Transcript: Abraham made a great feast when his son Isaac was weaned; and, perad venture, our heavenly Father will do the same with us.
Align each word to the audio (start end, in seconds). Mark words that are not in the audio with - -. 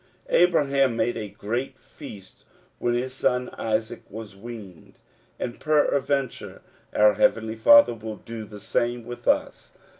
Abraham 0.31 0.95
made 0.95 1.15
a 1.15 1.29
great 1.29 1.77
feast 1.77 2.43
when 2.79 2.95
his 2.95 3.13
son 3.13 3.49
Isaac 3.49 4.01
was 4.09 4.35
weaned; 4.35 4.97
and, 5.39 5.59
perad 5.59 6.01
venture, 6.01 6.63
our 6.91 7.13
heavenly 7.13 7.55
Father 7.55 7.93
will 7.93 8.17
do 8.17 8.43
the 8.45 8.59
same 8.59 9.05
with 9.05 9.27
us. 9.27 9.73